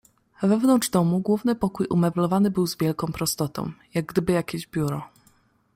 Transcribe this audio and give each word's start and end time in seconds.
"Wewnątrz 0.43 0.89
domu 0.89 1.19
główny 1.19 1.55
pokój 1.55 1.87
umeblowany 1.89 2.51
był 2.51 2.67
z 2.67 2.77
wielką 2.77 3.07
prostotą, 3.07 3.71
jak 3.93 4.05
gdyby 4.05 4.33
jakieś 4.33 4.67
biuro." 4.67 5.03